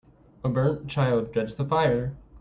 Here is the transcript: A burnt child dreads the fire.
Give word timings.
A 0.43 0.49
burnt 0.49 0.87
child 0.87 1.31
dreads 1.31 1.57
the 1.57 1.63
fire. 1.63 2.15